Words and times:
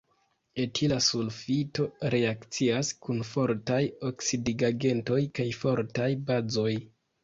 Etila 0.61 0.95
sulfito 1.07 1.85
reakcias 2.15 2.91
kun 3.05 3.23
fortaj 3.35 3.81
oksidigagentoj 4.13 5.23
kaj 5.41 5.51
fortaj 5.65 6.13
bazoj. 6.35 6.71